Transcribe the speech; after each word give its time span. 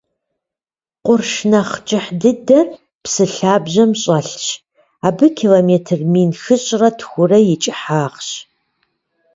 Къурш 1.05 1.31
нэхь 1.51 1.75
кӏыхь 1.87 2.11
дыдэр 2.19 2.67
псы 3.03 3.25
лъабжьэм 3.33 3.91
щӏэлъщ, 4.01 4.45
абы 5.07 5.25
километр 5.39 5.99
мин 6.11 6.29
хыщӏрэ 6.41 6.89
тхурэ 6.99 7.39
и 7.53 7.55
кӏыхьагъщ. 7.61 8.29